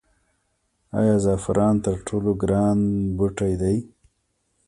[0.99, 2.79] آیا زعفران تر ټولو ګران
[3.17, 3.77] بوټی دی؟